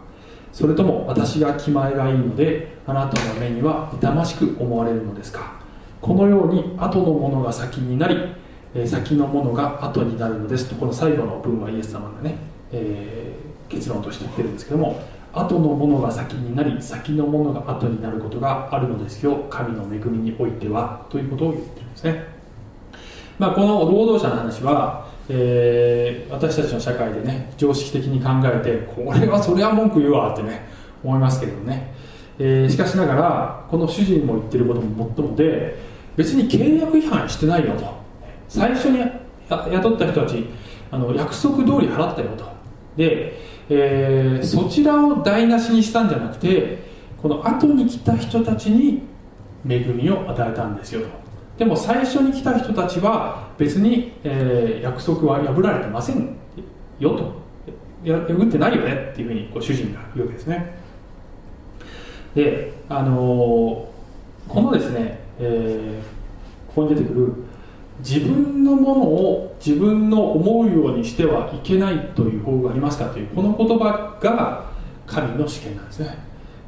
[0.58, 5.52] それとも私が気前がいいのであなたの目には痛ましく思われるのですか？
[6.00, 8.34] このように後のものが先になり
[8.84, 10.68] 先のものが後になるのです。
[10.68, 12.38] とこの最後の文はイエス様がね、
[12.72, 15.00] えー、結論として言ってるんですけども
[15.32, 19.46] 後のものが先になり先のものが後になることがあるのですよ。
[19.48, 21.06] 神の恵みにおいては。
[21.08, 22.24] ということを言ってるんですね、
[23.38, 30.66] まあ、この労働者の話は、えー、私たちの社会でね常識的に考えてこれはそれは文句言うわってね
[31.04, 31.92] 思いますけどね、
[32.38, 35.78] えー、しかしながらこの主人も言ってることももっともで
[36.16, 37.98] 別に契約違反してないよと。
[38.48, 38.98] 最初に
[39.48, 40.46] 雇った人たち
[40.90, 42.44] あの約束通り払ったよと。
[42.96, 43.38] で、
[43.68, 46.78] えー、そちらを台無しにしたんじゃなくて
[47.22, 49.02] この後に来た人たちに
[49.68, 51.27] 恵みを与えたんですよと。
[51.58, 56.36] でも最初に来た人たちは別に、えー、約束は破られてません
[56.98, 57.38] よと。
[58.04, 60.78] 破ってないよねっていうふうにこう主人が言うわけですね。
[62.34, 67.34] であのー、このですね、えー、ここに出てくる
[68.00, 74.70] 自分のものを自分の思うようにしてはいけないという方法がありますかというこの言葉が
[75.06, 76.18] 神の試験なんですね、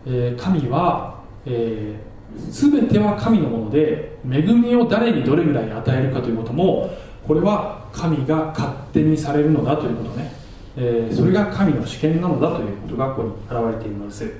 [0.06, 2.09] えー、神は、えー、
[2.50, 6.90] 全ては神のもので恵みを誰にどれぐらい与えるかということも
[7.26, 10.32] これは神が勝手にされるのだということね、
[10.76, 14.32] えー、それが神の試験なのだということがここに表れているのです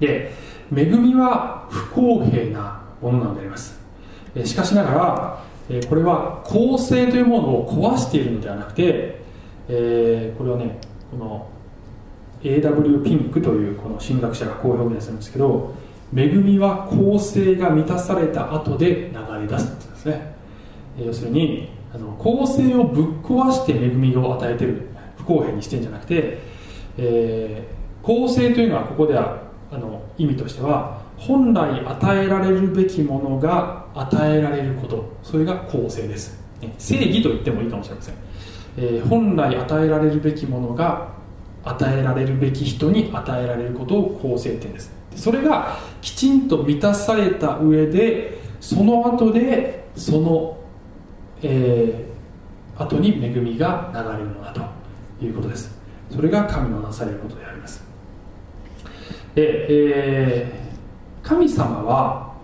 [0.00, 0.32] で
[0.74, 3.80] 恵みは不公平なものなのであります
[4.44, 9.20] しかしながらえこれは構成というものを壊しているのではなくて、
[9.68, 10.78] えー、これはね
[11.10, 11.48] この
[12.44, 13.02] A.W.
[13.04, 15.74] ピンクというこの神学者がこう表現するんですけど
[16.14, 20.34] 恵みは構成が満たされた後で流れ出すんですね、
[20.98, 24.88] えー、要するにあの構成をぶっ壊して恵みを与えてる。
[25.22, 26.38] 不公平にしてんじゃなくて、
[26.98, 35.12] えー、構成というのはここではあの意味としては本来与えられるべきものが与えられること。
[35.22, 36.42] それが公正です。
[36.78, 38.14] 正義と言ってもいいかもしれません、
[38.78, 41.08] えー、本来与えられるべきものが
[41.64, 44.92] 与えられるべき人に与えられることを公正点です。
[45.16, 50.58] それがきちんと満たされた上でその後でその、
[51.42, 55.80] えー、後に恵みが流れるのだということです。
[56.10, 57.84] それが神のなされることであります。
[59.34, 60.62] で、えー
[61.22, 62.34] 神様は、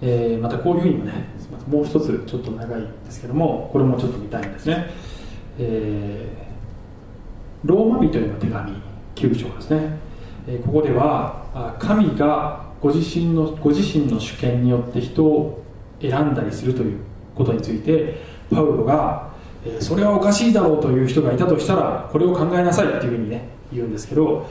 [0.00, 1.24] えー、またこういうふうにもね
[1.68, 4.90] もう一つちょっと長いんですけどもこれもちょっと見たいんですね、
[5.58, 8.72] えー、ローマ人への手紙
[9.14, 9.98] 9章ですね、
[10.46, 11.46] えー、ここでは
[11.78, 15.62] 神がご自身のご自身の主権によって人を
[16.00, 16.98] 選んだりするという
[17.34, 19.30] ことについてパウロが、
[19.64, 24.46] え、それはおかしいだろうという人がいたとしたらこれを考えなさいっていうふうにね言うんですけど、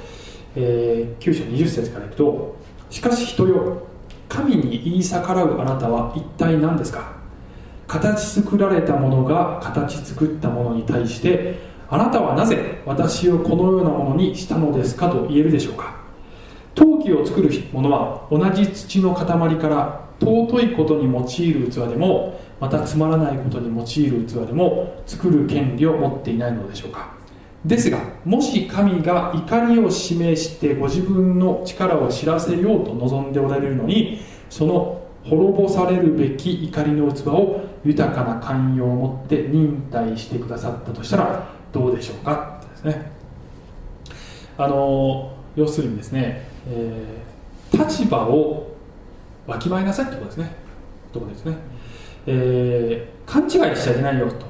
[0.56, 2.56] えー、9章20節からいくと
[2.90, 3.88] しかし人よ
[4.30, 7.16] 神に言い逆らうあなたは一体何ですか？
[7.88, 11.56] 形作られたものが形作ったものに対して
[11.90, 15.96] あなたはなぜ私をこのようなものにしたのですかと言えるでしょうか？
[16.78, 19.26] 陶器を作るものは同じ土の塊
[19.58, 27.18] から尊いことに用いる器でもまたつまらないことに用いる器でも作る権利を持っていないのでしょうか。
[27.66, 43.12] ですがもし神が怒りを示してご自分の力を知らせようと望んでおられるのにその滅ぼされるべき怒りの器を豊かな寛容を持って忍耐してくださったとしたらどうでしょうかですね。
[44.60, 48.76] あの要するにですね、えー、立場を
[49.46, 50.52] わきまえなさいってことですね。
[51.14, 51.56] とこですね、
[52.26, 54.46] えー、勘違いしちゃいけないよと。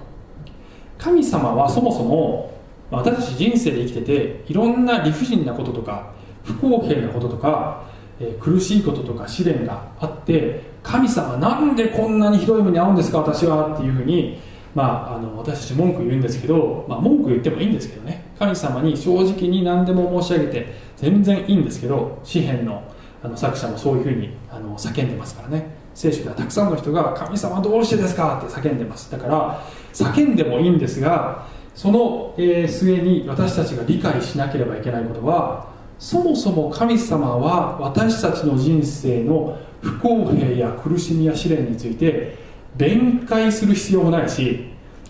[0.97, 2.57] 神様はそもそも
[2.89, 6.13] 私たち人生で生きてていろんな理不尽なこととか
[6.43, 7.83] 不公平なこととか、
[8.19, 14.39] えー、苦しいこととか試練があって神様なんでこんなにひどい目に遭うんですか私はっていうふうに、
[14.73, 18.26] まあ、あの私たち文句言うんですけど、まあ、文句言ってもいいんですけどね。
[18.39, 22.83] 神様に正直に何でも申し上げて全然いいんですけど詩篇の
[23.23, 29.63] あの作者もそういうふうにあの叫んでますからね聖書ではたくさんの人が「神様どうしてですか?」って叫んでますだから
[29.93, 35.67] 叫んでもいいんですがその、え、末に私たちが理解しなければいけないことは
[35.99, 42.37] そもそも神様は私たちの人生の不公平や苦しみや試練について
[42.75, 44.66] 弁解する必要もないし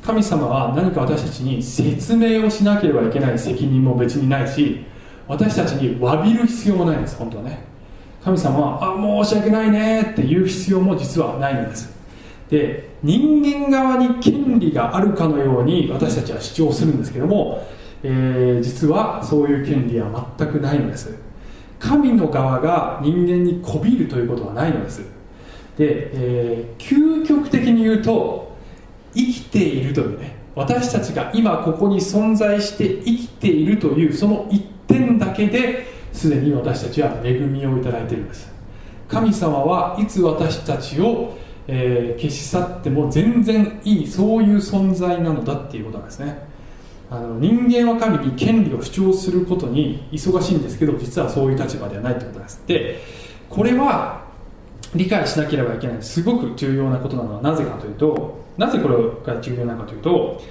[0.07, 4.85] 神様は何か私たちに説明をしなければいけない責任も別にないし
[5.27, 7.59] 私たちに詫びる必要もないんです本当はね。
[8.23, 11.93] 神様はあ申し訳ないねって言う必要も実はないんです。
[12.49, 17.67] で人間側に権利があるかのように私たちは主張するんですけども、
[18.01, 21.13] えー、実はそういう権利は全くないのです。
[21.79, 25.01] 神の側が人間にこびるということはないのです。
[25.77, 28.46] で、えー、究極的に言うと
[29.17, 38.51] 生きているというね私たちが今ここに存在して生きているというその一点だけですでに私たちは恵みをいただいているんです。
[39.07, 41.37] 神様はいつ私たちを、
[41.67, 46.47] えー、消し去っても全然いいそういう存在なのだっていうことなんですね。
[47.09, 52.63] あの人間は神に権利を主張することに忙しいんですけど実はそういう立場ではないということです。
[52.67, 52.99] で
[53.49, 54.25] これは
[54.93, 58.95] 理解しなければいけないすごく重要なことなのはなぜかというとなぜこれ
[59.33, 60.41] が重要なのかというと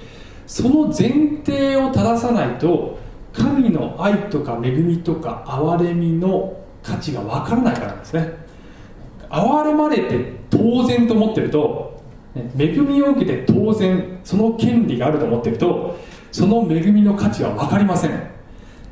[0.45, 2.97] その前提を正さないと
[3.33, 8.47] 神の愛とか恵みとか憐れみの価値が分からないからなんですね。
[9.29, 12.01] 憐れまれて当然と思ってると
[12.57, 15.97] 恵みを受けて当然その権利があると思ってると
[16.31, 18.11] その恵みの価値は分かりません、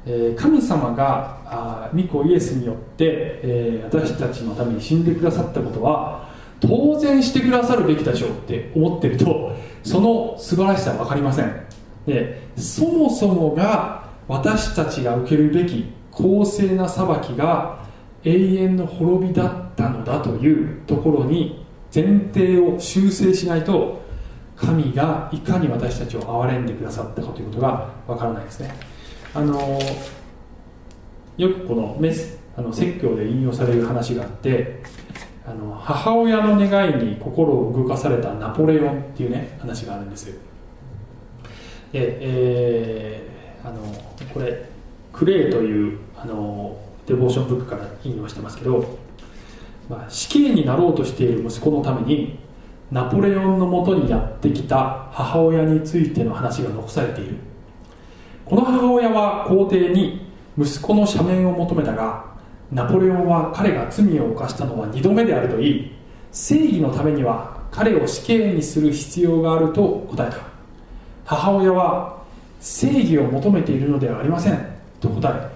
[0.06, 3.06] えー、神様があ御子イエスによって、
[3.44, 6.30] えー、私たちのために死んでくださったことは
[6.68, 11.52] 当然してくださるべきでしょうって思ってると その素晴らしさは分かりません。
[12.08, 17.80] でそもそもが私たちが受けるべき公正な裁きが
[18.24, 24.02] 永遠の滅びだったのだというところに前提を修正しないと
[24.56, 28.74] 神がいかに私たちを憐れんでくださったかということがわからないですね。
[29.34, 29.80] あの
[31.38, 34.82] よくこのメスあの説教で引用される話があって
[35.48, 40.36] あの母親の願いに心を動かされたナポレオンっていうね話があるんですよ。
[41.92, 43.82] で、えー、あの
[44.34, 44.66] これ
[45.14, 46.76] クレイというあの
[47.06, 48.98] デボーションブックから引用してますけど、
[49.88, 52.40] まあ、死刑になろうとしている息子のために
[52.92, 57.36] ナポレオンのもとにやってきた母親についての話が残されている。
[58.46, 60.28] この母親は皇帝に
[60.58, 62.35] 息子の赦免を求めたが
[62.72, 65.92] ナポレオンは彼が罪を犯したのは2度目であると言い
[66.32, 70.38] 正義のためには彼を死刑にする必要があると答えた。
[71.26, 72.24] 母親は
[72.60, 74.66] 正義を求めているのではありません
[75.00, 75.56] と答え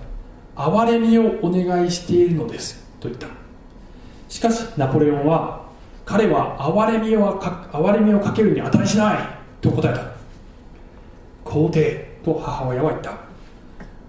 [0.56, 3.28] 憐れみをお願いしているのですと言った。
[4.28, 5.66] しかしナポレオンは
[6.06, 9.20] 彼は憐れみをか憐れみをかけるに値しない
[9.62, 10.12] と答えた。
[11.44, 13.14] 皇帝と母親は言った。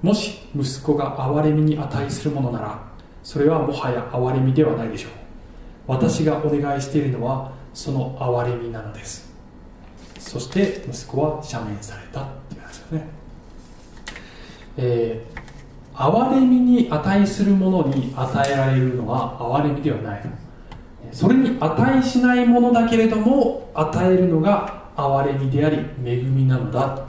[0.02, 2.89] もし息子が憐れみに値するものなら
[3.30, 5.12] それはもはや憐れみではないでしょう。
[5.86, 9.32] 私がお願いしているのはその憐れみなのです。
[10.18, 13.08] そして息子は赦免されたっていう話ですね。
[14.78, 20.22] えー、憐れみに値するものに与えられるのは憐れみではない。
[21.12, 27.06] それに値しないものだけれども与えるのが憐れみであり恵みなのだ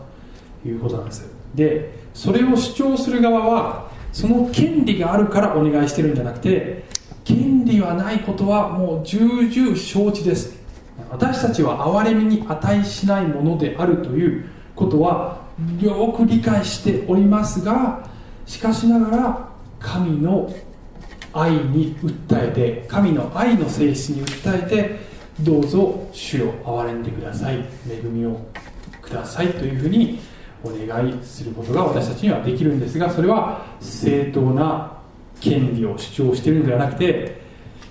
[0.62, 1.28] ということなんです。
[1.56, 6.84] でそれを主張する側はその権利があるからお願いしてるんじゃなくて
[7.24, 10.60] 権利はないことはもう重々承知です。
[11.10, 14.46] 私たちは憐れみに値しないものであるという
[14.76, 15.42] ことは
[15.80, 18.08] よく理解しておりますが
[18.46, 19.50] しかしながら
[19.80, 20.54] 神の
[21.34, 25.00] 愛に訴えて神の愛の性質に訴えて
[25.40, 27.66] どうぞ主よ憐れんでください。
[27.90, 28.40] 恵みを
[29.02, 30.20] くださいというふうに
[30.64, 34.98] お願いすることが私たちにはできるんですがそれは正当な
[35.40, 37.42] 権利を主張しているのではなくて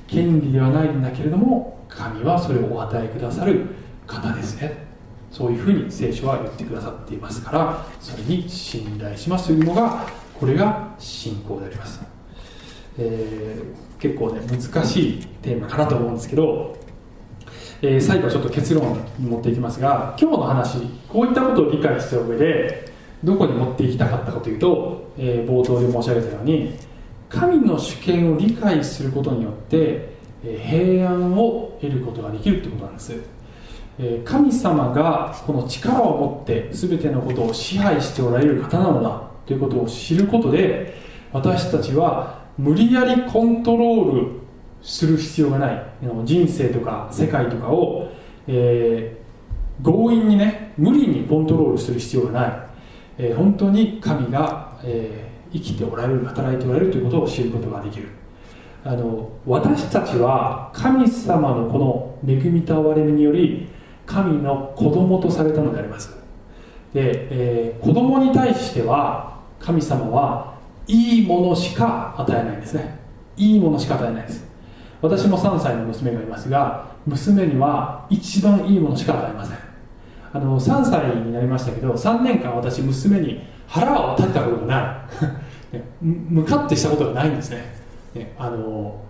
[0.06, 3.66] 権利ではないんだけれども神はそれをお与えくださる
[4.06, 4.88] 方ですね。
[5.30, 12.00] そういうふうに聖書は言ってくださっていますからそれに信頼しますというのがこれが信仰であります。
[12.98, 16.76] えー、結構ね難しいテーマかなと思うんですけど、
[17.82, 20.78] えー、最後はちょっと結論に持っていきますが今日の話
[21.08, 22.92] こういったことを理解した上で
[23.24, 26.74] どこに持っていきたかったかというと、えー、冒頭で申し上げたように
[27.30, 33.14] 神の主権を理解することによって、え平安を得ることができるということなんです。
[34.00, 41.00] え神様がこの力を持って全てのことを支配しておられる方なのだということを知ることで
[41.32, 44.39] 私たちは無理やりコントロール
[44.82, 45.82] する必要がない。
[46.24, 48.08] 人生とか世界とかを、
[48.46, 52.52] えー、強引にね無理にコントロールする必要がない、
[53.18, 58.08] えー、本当に神が、えー、生きておられる働いておられるということを知ることができる。
[58.82, 63.68] あの私たちは神様のこの恵みと憐れみにより
[64.06, 66.16] 神の子供とされたのであります。
[66.94, 70.54] で、えー、子供に対しては神様は
[70.86, 72.98] いいものしか与えないんですね。
[73.36, 74.49] いいものしか与えないです。
[75.02, 79.58] 私も3歳の娘がいますが娘には一番いいものしか与えません。
[80.32, 85.06] あの3歳になりましたけど3年間私娘に腹を立てたことがな
[85.72, 85.76] い。
[86.02, 87.74] 向かってしたことがないんですね。
[88.14, 89.00] ね、あの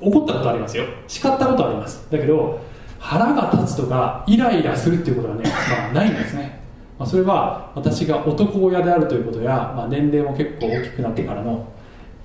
[0.00, 0.84] 怒ったことありますよ。
[1.08, 2.06] 叱ったことあります。
[2.10, 2.60] だけど
[2.98, 6.60] 腹が立つとかイライラするっていうことはね、まあ、ないんですね、
[6.98, 11.68] まあ、それは私が男親であるということや、まあ、年齢も結構大きくなってからの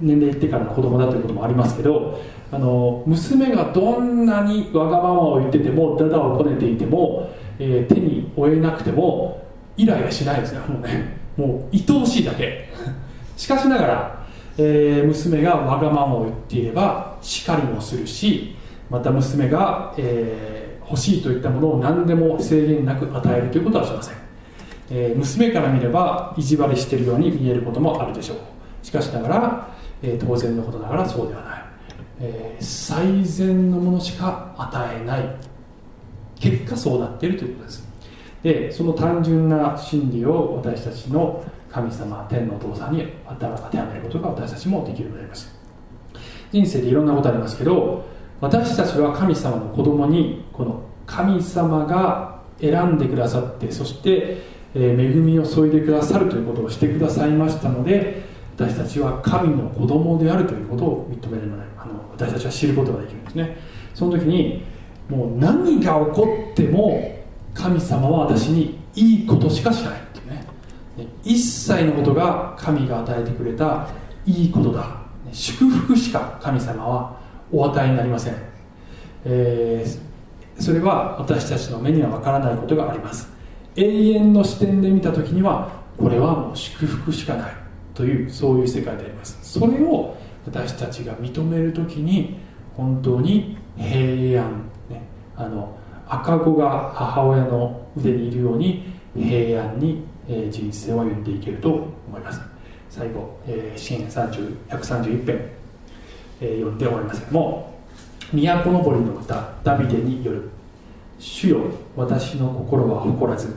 [0.02, 2.22] 年齢いってからの子供だということもありますけど
[2.52, 9.45] あの娘がどんなにわがままを言っててもダダをこねていても、えー、手に負えなくても
[9.78, 11.22] イライラしないですねもうね。
[11.38, 12.70] もう愛おしいだけ。
[13.38, 14.22] しかしながら
[14.58, 18.56] えー、娘がわがままを言っていれば叱りもするし
[18.89, 24.18] また娘が、えー、欲しいといったものを何でも制限なく与えるということはしません、
[24.89, 28.38] えー、娘から見れば意地悪しているように見えることもあるでしょう。
[28.84, 31.64] しかしながら、え当然のことながらそうではない、
[32.20, 35.52] え最善のものしか与えない。
[36.41, 37.88] 結果そうなっているということです。
[38.43, 45.56] でその単純な真理を私たちの神様天のお父さんに当てはめることが私たちもできるようになります。
[46.52, 48.04] 人生でいろんなことありますけど
[48.41, 54.38] 私たちは神様の子供にこの神様が選んでくださってそして、
[54.74, 58.20] えー、恵みを注いでくださるということをしてくださいましたので
[58.56, 63.58] 私たちは神の子供であるということを認めるのであの私たちは知ることができるんですね。
[63.93, 64.64] その時に
[65.10, 67.20] もう何が起こっても
[67.54, 70.45] 神様は私にいいことしかしないっていうね。
[71.24, 73.88] 一切のことが神が与えてくれた
[74.26, 75.02] いいことだ。
[75.32, 77.18] 祝福しか神様は
[77.52, 78.36] お与えになりません、
[79.26, 83.32] えー、それは私たちの目にはわからないことがあります。
[83.76, 87.61] 永遠の視点で見た時にはこれはもう祝福しかない。
[88.02, 89.38] というそういう世界であります。
[89.43, 92.39] それを私たちが認める時に
[92.76, 95.04] 本当に平安、ね、
[95.38, 95.78] あの
[96.08, 100.04] 赤子が母親の腕にいるように平安に
[100.49, 102.41] 人生を歩んでいけると思います。
[102.89, 105.52] 最後、えー、支援131編、
[106.41, 107.22] え、読んで終わります。
[107.22, 107.72] けども
[108.34, 110.49] 「都のぼりの歌ダビデによる。
[111.20, 111.60] 主よ
[111.95, 113.56] 私の心は誇らず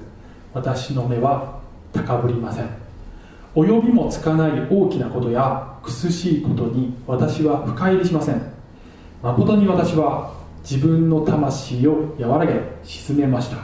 [0.53, 1.61] 私の目は
[1.95, 2.84] 高ぶりません。
[3.55, 8.43] 及びもつかない大きなことや苦しいことに私は深入りしません。
[9.23, 10.35] 誠に私は
[10.69, 13.57] 自分の魂を和らげ沈めました。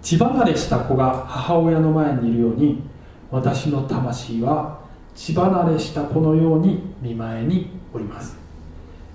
[0.00, 2.82] 血離れした子が母親の前にいるように
[3.30, 4.80] 私の魂は
[5.14, 8.38] 血離れした子のように見舞いにおります。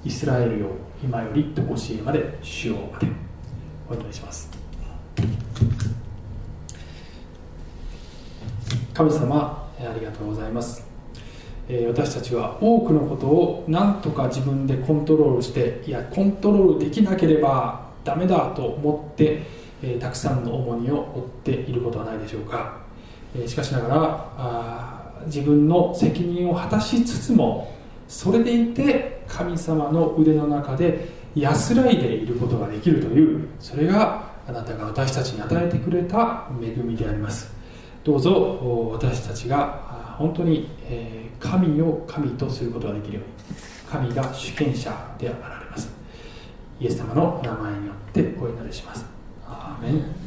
[0.03, 0.67] イスラエルよ
[1.01, 3.07] 今よりと教えまで主をまで
[3.89, 4.51] お祈りします。
[8.93, 10.85] 神様ありがとうございます。
[11.87, 19.43] 私たちは多くのことを何とか自分でコントロールしていやコントロールできなければダメだと思って
[19.83, 22.77] えたくさんの重荷を負っていることはないでしょうか、
[23.37, 27.73] えしかしながら自分の責任を果たしつつも
[28.07, 37.62] それでいて神様の腕の中で安らいでいることができるというそれがあなたが私たちに与えてくれた恵みであります。
[38.03, 40.67] どうぞ私たちが本当に
[41.39, 45.89] 神を神とすることができるように神が主権者であられます。
[46.79, 49.05] イエス様の名前によってお祈りします。
[49.47, 50.22] アーメン。